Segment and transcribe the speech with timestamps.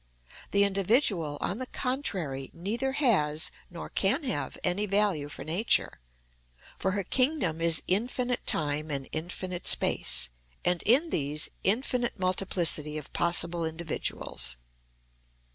[0.49, 5.99] The individual, on the contrary, neither has nor can have any value for Nature,
[6.79, 10.31] for her kingdom is infinite time and infinite space,
[10.65, 14.57] and in these infinite multiplicity of possible individuals.